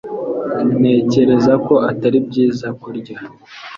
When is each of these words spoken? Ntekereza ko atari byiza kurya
Ntekereza 0.79 1.53
ko 1.65 1.73
atari 1.89 2.17
byiza 2.27 2.67
kurya 2.81 3.17